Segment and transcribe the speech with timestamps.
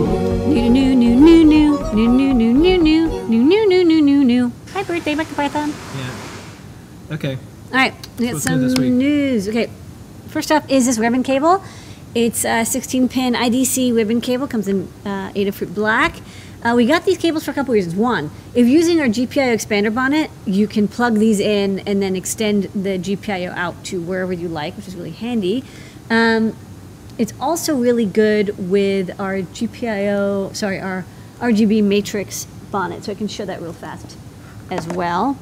[0.00, 4.24] New, new, new, new, new, new, new, new, new, new, new, new, new, new, new,
[4.24, 4.52] new.
[4.72, 5.74] Hi, birthday, Mike Python.
[5.94, 7.14] Yeah.
[7.14, 7.34] Okay.
[7.34, 8.62] All right, we got some
[8.96, 9.46] news.
[9.46, 9.68] Okay,
[10.28, 11.62] first up is this ribbon cable.
[12.14, 14.46] It's a 16 pin IDC ribbon cable.
[14.46, 16.16] Comes in uh, Adafruit Black.
[16.64, 17.94] Uh, we got these cables for a couple reasons.
[17.94, 22.64] One, if using our GPIO expander bonnet, you can plug these in and then extend
[22.72, 25.62] the GPIO out to wherever you like, which is really handy.
[26.08, 26.56] Um,
[27.20, 31.04] it's also really good with our GPIO, sorry, our
[31.38, 33.04] RGB matrix bonnet.
[33.04, 34.16] So I can show that real fast
[34.70, 35.36] as well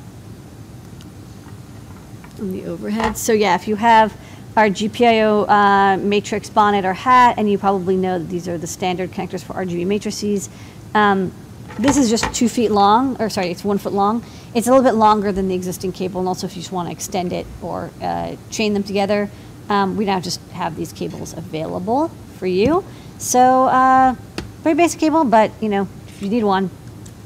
[2.41, 3.17] on the overhead.
[3.17, 4.13] So yeah, if you have
[4.57, 8.67] our GPIO uh, matrix bonnet or hat, and you probably know that these are the
[8.67, 10.51] standard connectors for RGB matrices.
[10.95, 11.33] Um,
[11.79, 14.25] this is just two feet long, or sorry, it's one foot long.
[14.53, 16.89] It's a little bit longer than the existing cable, and also if you just want
[16.89, 19.31] to extend it or uh, chain them together,
[19.69, 22.85] um, we now just have these cables available for you.
[23.19, 24.15] So uh,
[24.63, 26.71] very basic cable, but you know, if you need one,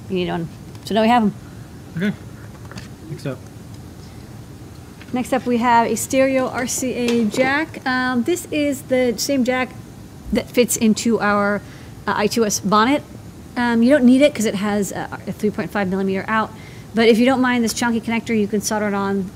[0.08, 0.48] you need one.
[0.84, 1.34] So now we have them.
[1.96, 2.16] Okay.
[3.10, 3.38] Next up.
[5.12, 7.86] Next up, we have a stereo RCA jack.
[7.86, 9.70] Um, this is the same jack
[10.32, 11.60] that fits into our
[12.06, 13.02] uh, I2S bonnet.
[13.54, 16.50] Um, you don't need it because it has a, a 3.5 millimeter out.
[16.94, 19.30] But if you don't mind this chunky connector, you can solder it on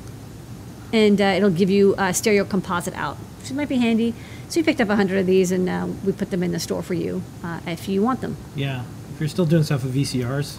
[0.93, 4.15] and uh, it'll give you a stereo composite out, which might be handy.
[4.49, 6.83] So we picked up 100 of these and uh, we put them in the store
[6.83, 8.37] for you uh, if you want them.
[8.55, 8.85] Yeah.
[9.15, 10.59] If you're still doing stuff with VCRs,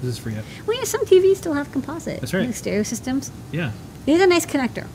[0.00, 0.42] this is for you.
[0.66, 2.20] Well, yeah, some TVs still have composite.
[2.20, 2.46] That's right.
[2.46, 3.30] Like stereo systems.
[3.50, 3.72] Yeah.
[4.06, 4.86] It is a nice connector.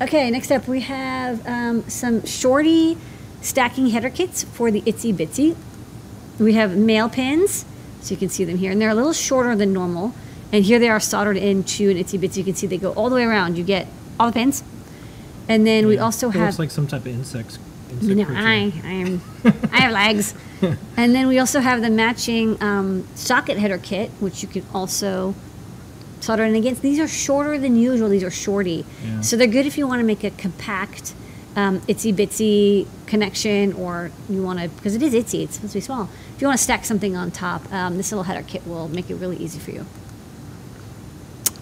[0.00, 2.98] Okay, next up we have um, some shorty
[3.40, 5.56] stacking header kits for the Itsy Bitsy.
[6.38, 7.64] We have male pins,
[8.02, 10.14] so you can see them here, and they're a little shorter than normal.
[10.52, 12.38] And here they are soldered into an Itsy Bitsy.
[12.38, 13.58] You can see they go all the way around.
[13.58, 14.62] You get all the pins.
[15.48, 17.58] And then we also it have looks like some type of insects.
[17.90, 18.40] Insect you know, creature.
[18.42, 19.22] I, I am,
[19.72, 20.34] I have legs.
[20.96, 25.34] and then we also have the matching um, socket header kit, which you can also
[26.20, 26.82] solder in against.
[26.82, 28.08] These are shorter than usual.
[28.08, 29.20] These are shorty, Yeah.
[29.20, 31.14] so they're good if you want to make a compact,
[31.54, 35.44] um, itsy bitsy connection, or you want to because it is itsy.
[35.44, 36.08] It's supposed to be small.
[36.34, 39.10] If you want to stack something on top, um, this little header kit will make
[39.10, 39.86] it really easy for you.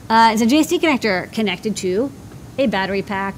[0.09, 2.13] Uh, it's a JST connector connected to
[2.59, 3.35] a battery pack.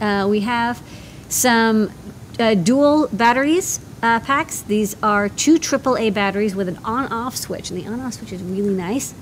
[0.00, 0.82] Uh, we have
[1.28, 1.92] some
[2.38, 4.62] uh, dual batteries uh, packs.
[4.62, 8.74] These are two AAA batteries with an on-off switch, and the on-off switch is really
[8.74, 9.14] nice.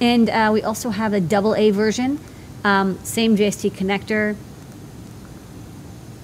[0.00, 2.20] And uh, we also have a double A version,
[2.62, 4.36] um, same JST connector,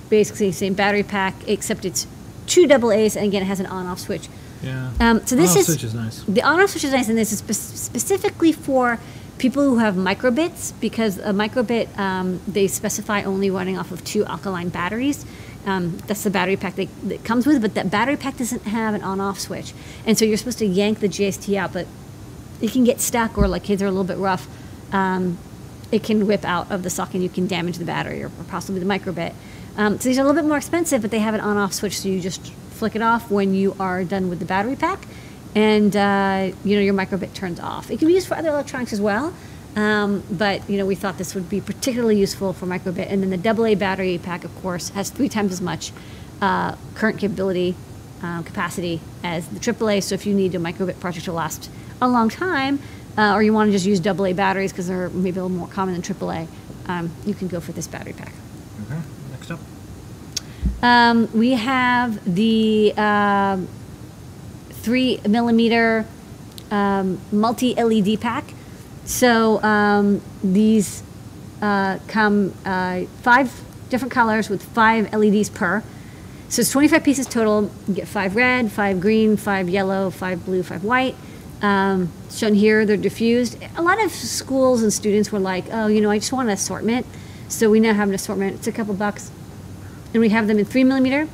[0.08, 2.06] basically same battery pack, except it's
[2.46, 4.28] two double A's, and again it has an on-off switch.
[4.62, 4.92] Yeah.
[5.00, 6.22] Um, so this On-off is switch is nice.
[6.22, 8.98] The on-off switch is nice, and this is spe- specifically for
[9.38, 14.24] people who have microbits because a microbit um, they specify only running off of two
[14.24, 15.24] alkaline batteries.
[15.66, 18.94] Um, that's the battery pack that, that comes with, but that battery pack doesn't have
[18.94, 19.74] an on-off switch,
[20.06, 21.86] and so you're supposed to yank the JST out, but
[22.60, 24.48] it can get stuck or like kids are a little bit rough.
[24.92, 25.38] Um,
[25.92, 28.44] it can whip out of the socket and you can damage the battery or, or
[28.48, 29.34] possibly the microbit.
[29.76, 32.00] Um, so these are a little bit more expensive, but they have an on-off switch,
[32.00, 35.06] so you just flick it off when you are done with the battery pack,
[35.56, 37.90] and uh, you know your microbit turns off.
[37.90, 39.34] It can be used for other electronics as well,
[39.74, 43.10] um, but you know we thought this would be particularly useful for microbit.
[43.10, 45.92] And then the AA battery pack, of course, has three times as much
[46.42, 47.74] uh, current capability
[48.22, 50.02] um, capacity as the AAA.
[50.02, 51.70] So if you need a microbit project to last
[52.02, 52.78] a long time,
[53.16, 55.68] uh, or you want to just use AA batteries because they're maybe a little more
[55.68, 56.46] common than AAA,
[56.86, 58.32] um, you can go for this battery pack.
[58.86, 59.00] Okay.
[59.30, 59.60] Next up.
[60.82, 63.66] Um, we have the um,
[64.86, 66.06] three millimeter
[66.70, 68.44] um, multi LED pack.
[69.04, 71.02] So um, these
[71.60, 73.52] uh, come uh, five
[73.90, 75.82] different colors with five LEDs per.
[76.48, 77.68] So it's 25 pieces total.
[77.88, 81.16] You get five red, five green, five yellow, five blue, five white.
[81.62, 83.58] Um, shown here, they're diffused.
[83.76, 86.54] A lot of schools and students were like, oh, you know, I just want an
[86.54, 87.06] assortment.
[87.48, 88.54] So we now have an assortment.
[88.54, 89.32] It's a couple bucks
[90.14, 91.26] and we have them in three millimeter.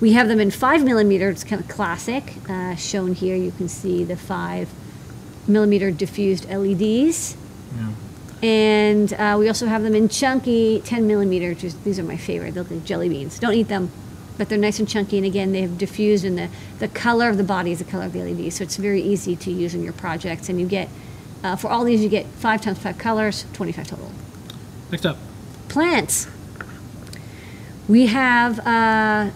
[0.00, 1.28] We have them in five millimeter.
[1.28, 2.34] It's kind of classic.
[2.48, 4.68] Uh, shown here, you can see the five
[5.48, 7.36] millimeter diffused LEDs,
[7.76, 8.46] Yeah.
[8.48, 11.50] and uh, we also have them in chunky 10 millimeter.
[11.66, 12.54] Is, these are my favorite.
[12.54, 13.38] They look like jelly beans.
[13.38, 13.90] Don't eat them,
[14.36, 15.16] but they're nice and chunky.
[15.16, 18.04] And again, they have diffused, and the the color of the body is the color
[18.04, 20.48] of the LED, so it's very easy to use in your projects.
[20.48, 20.88] And you get
[21.42, 24.12] uh, for all these, you get five times five colors, 25 total
[24.92, 25.16] Next up.
[25.68, 26.28] plants.
[27.88, 29.30] We have uh,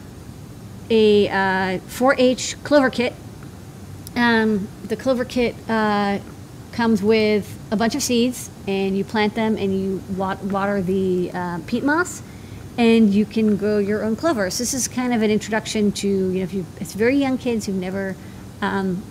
[0.93, 3.15] a uh, 4-H clover kit.
[4.15, 6.19] Um, the clover kit uh,
[6.73, 11.31] comes with a bunch of seeds, and you plant them and you wat- water the
[11.33, 12.23] uh, peat moss.
[12.79, 14.51] and you can grow your own clover.
[14.51, 17.37] So this is kind of an introduction to you know if you it's very young
[17.37, 18.17] kids who've never
[18.63, 19.03] um,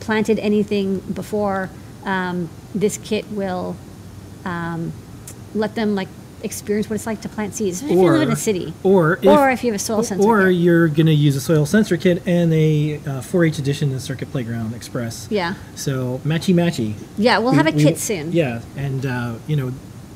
[0.00, 1.68] planted anything before.
[2.04, 3.76] Um, this kit will
[4.44, 4.92] um,
[5.54, 6.08] let them like
[6.42, 9.18] experience what it's like to plant seeds, especially if you live in a city, Or
[9.26, 10.26] or if you have a soil sensor.
[10.28, 10.56] Or kit.
[10.56, 14.30] you're going to use a soil sensor kit and a uh, 4-H edition of Circuit
[14.30, 15.26] Playground Express.
[15.30, 16.94] yeah, So matchy matchy.
[17.16, 18.32] yeah, we'll We- have a we- kit soon.
[18.32, 19.72] Yeah, and uh, you know,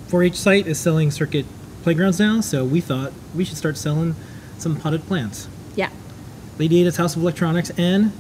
[0.09, 1.47] 4-H site is selling circuit
[1.83, 4.15] playgrounds now, so we thought we should start selling
[4.59, 5.49] some potted plants.
[5.75, 5.89] yeah,
[6.59, 8.13] Lady Ada's House of Electronics and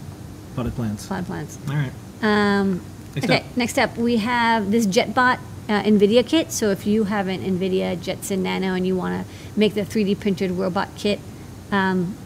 [0.56, 1.06] potted plants.
[1.06, 1.58] Potted plants.
[1.69, 1.93] All right.
[2.22, 2.81] Um,
[3.14, 3.56] Next okay, up.
[3.56, 5.38] next up we have this JetBot
[5.69, 6.53] uh, NVIDIA kit.
[6.53, 10.19] So if you have an NVIDIA Jetson Nano and you want to make the 3D
[10.20, 11.20] printed robot kit
[11.70, 12.17] um,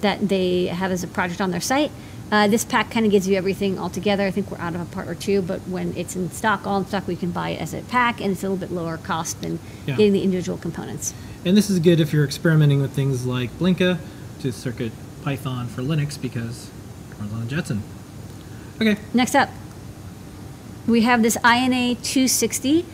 [0.00, 1.90] that they have as a project on their site,
[2.30, 4.26] uh, this pack kind of gives you everything all together.
[4.26, 6.78] I think we're out of a part or two, but when it's in stock, all
[6.78, 8.98] in stock, we can buy it as a pack, and it's a little bit lower
[8.98, 9.96] cost than Yeah.
[9.96, 11.14] getting the individual components.
[11.46, 13.98] And this is good if you're experimenting with things like Blinka
[14.42, 14.92] to Circuit
[15.22, 16.68] Python for Linux because
[17.10, 17.82] it runs on Jetson.
[18.80, 18.96] Okay.
[19.14, 19.48] Next up,
[20.88, 22.84] we have this INA 260.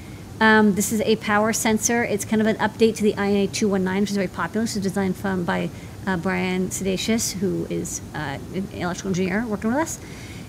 [0.40, 2.02] Um, this is a power sensor.
[2.02, 4.64] It's kind of an update to the INA 219, which is very popular.
[4.64, 5.70] Is designed from by
[6.04, 10.00] uh, Brian Sedacious, who is uh, an electrical engineer working with us.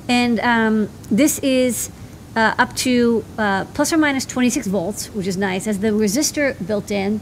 [0.09, 1.91] And um, this is
[2.35, 5.65] uh, up to uh, plus or minus 26 volts, which is nice.
[5.65, 7.21] Has the resistor built in,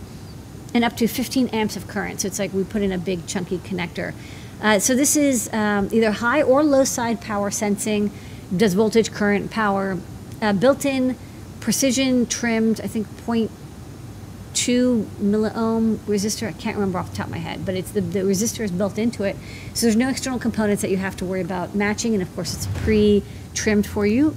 [0.74, 2.22] and up to 15 amps of current.
[2.22, 4.14] So it's like we put in a big chunky connector.
[4.62, 8.10] Uh, so this is um, either high or low side power sensing,
[8.56, 9.98] does voltage, current, power,
[10.44, 11.18] uh, built-in,
[11.60, 12.82] precision trimmed.
[12.82, 13.50] I think 0.2
[15.22, 16.48] milliohm resistor.
[16.48, 18.72] I can't remember off the top of my head, but it's the the resistor is
[18.72, 19.38] built into it.
[19.74, 22.54] So there's no external components that you have to worry about matching, and of course
[22.54, 24.36] it's pre-trimmed for you.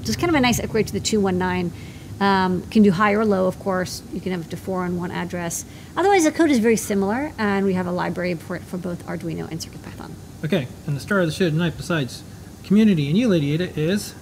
[0.00, 1.72] It's kind of a nice upgrade to the 219.
[2.20, 4.02] Um, can do high or low, of course.
[4.12, 5.64] You can have up to four on one address.
[5.96, 9.04] Otherwise, the code is very similar, and we have a library for it for both
[9.06, 10.12] Arduino and CircuitPython.
[10.44, 10.68] Okay.
[10.86, 12.22] And the star of the show tonight, besides
[12.62, 14.14] community and you, Lady Ada, is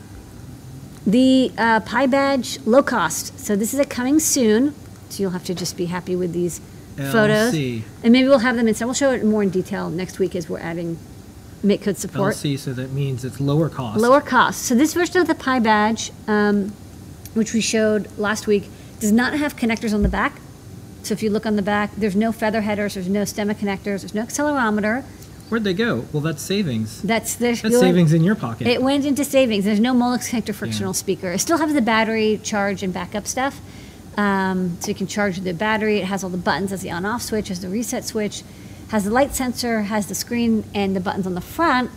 [1.06, 3.38] The uh, Pi Badge low cost.
[3.38, 4.74] So this is a coming soon.
[5.08, 6.60] So you'll have to just be happy with these
[7.12, 8.74] photos, and maybe we'll have them in.
[8.78, 10.98] We'll show it more in detail next week as we're adding
[11.62, 12.34] make code support.
[12.34, 14.00] LC, so that means it's lower cost.
[14.00, 14.62] Lower cost.
[14.62, 16.72] So this version of the Pi Badge, um,
[17.34, 18.68] which we showed last week,
[18.98, 20.40] does not have connectors on the back.
[21.02, 24.02] So if you look on the back, there's no feather headers, there's no stemma connectors,
[24.02, 25.04] there's no accelerometer.
[25.50, 26.06] Where'd they go?
[26.12, 27.02] Well, that's savings.
[27.02, 28.68] That's the That's savings in your pocket.
[28.68, 29.64] It went into savings.
[29.64, 30.98] There's no Molex connector frictional Yeah.
[30.98, 31.32] speaker.
[31.32, 33.60] It still has the battery charge and backup stuff.
[34.16, 35.98] Um, so you can charge the battery.
[35.98, 38.44] It has all the buttons, has the on-off switch, has the reset switch,
[38.88, 41.90] has the light sensor, has the screen and the buttons on the front.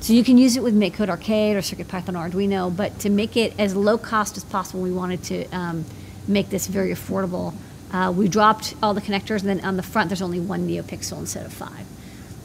[0.00, 2.74] So you can use it with MakeCode Arcade or CircuitPython or Arduino.
[2.74, 5.84] But to make it as low cost as possible, we wanted to um,
[6.28, 7.54] make this very affordable.
[7.92, 11.18] Uh, we dropped all the connectors, and then on the front, there's only one NeoPixel
[11.18, 11.86] instead of five.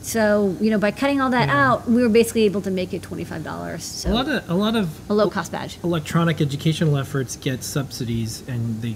[0.08, 1.68] So you know, by cutting all that Yeah.
[1.68, 3.84] out, we were basically able to make it twenty-five dollars.
[3.84, 5.78] So a lot of a lot of a low-cost badge.
[5.84, 8.96] electronic educational efforts get subsidies, and they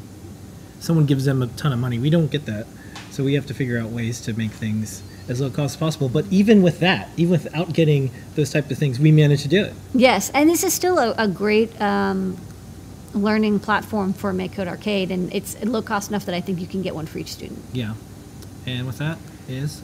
[0.79, 1.99] someone gives them a ton of money.
[1.99, 2.65] We don't get that,
[3.11, 6.07] so we have to figure out ways to make things as low cost as possible.
[6.07, 9.65] But even with that, even without getting those type of things, we managed to do
[9.65, 9.73] it.
[9.93, 12.37] Yes, and this is still a, a great um,
[13.13, 16.81] learning platform for MakeCode Arcade, and it's low cost enough that I think you can
[16.81, 17.59] get one for each student.
[17.73, 17.95] Yeah.
[18.65, 19.17] And with that
[19.47, 19.81] is.